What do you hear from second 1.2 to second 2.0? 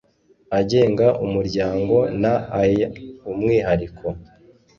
umuryango